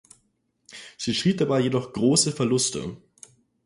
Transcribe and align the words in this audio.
Sie 0.97 1.13
schrieb 1.13 1.37
dabei 1.37 1.59
jedoch 1.59 1.93
große 1.93 2.31
Verluste. 2.31 2.97